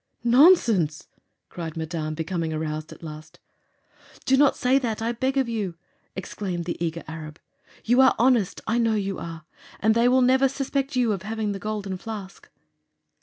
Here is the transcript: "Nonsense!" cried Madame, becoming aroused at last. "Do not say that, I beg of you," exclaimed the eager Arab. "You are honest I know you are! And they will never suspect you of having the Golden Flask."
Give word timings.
"Nonsense!" 0.23 1.07
cried 1.47 1.77
Madame, 1.77 2.15
becoming 2.15 2.51
aroused 2.51 2.91
at 2.91 3.03
last. 3.03 3.39
"Do 4.25 4.35
not 4.35 4.57
say 4.57 4.79
that, 4.79 4.99
I 4.99 5.11
beg 5.11 5.37
of 5.37 5.47
you," 5.47 5.75
exclaimed 6.15 6.65
the 6.65 6.83
eager 6.83 7.03
Arab. 7.07 7.37
"You 7.85 8.01
are 8.01 8.15
honest 8.17 8.61
I 8.65 8.79
know 8.79 8.95
you 8.95 9.19
are! 9.19 9.43
And 9.79 9.93
they 9.93 10.07
will 10.07 10.23
never 10.23 10.49
suspect 10.49 10.95
you 10.95 11.11
of 11.11 11.21
having 11.21 11.51
the 11.51 11.59
Golden 11.59 11.97
Flask." 11.97 12.49